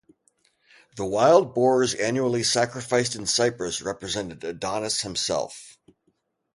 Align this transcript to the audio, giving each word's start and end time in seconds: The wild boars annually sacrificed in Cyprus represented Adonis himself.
The 0.95 1.05
wild 1.05 1.53
boars 1.53 1.93
annually 1.93 2.41
sacrificed 2.41 3.13
in 3.13 3.27
Cyprus 3.27 3.83
represented 3.83 4.43
Adonis 4.43 5.01
himself. 5.01 5.77